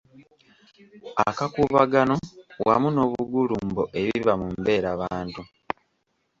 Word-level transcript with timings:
Akakuubagano 1.29 2.15
wamu 2.67 2.87
n’obugulumbo 2.95 3.83
ebiba 3.99 4.33
mu 4.41 4.47
mbeerabantu 4.57 5.41